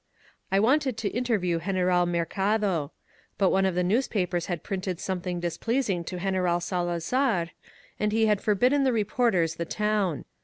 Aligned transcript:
I 0.51 0.59
wanted 0.59 0.97
to 0.97 1.09
interview 1.11 1.59
Greneral 1.59 2.07
Mercado; 2.07 2.91
but 3.37 3.51
one 3.51 3.67
of 3.67 3.75
the 3.75 3.83
newspapers 3.83 4.47
had 4.47 4.63
printed 4.63 4.99
something 4.99 5.39
displeasing 5.39 6.03
to 6.05 6.17
Greneral 6.17 6.59
Salazar, 6.59 7.51
and 7.99 8.11
he 8.11 8.25
had 8.25 8.41
forbidden 8.41 8.83
the 8.83 8.93
reporters 8.93 9.57
the 9.57 9.65
town. 9.65 10.25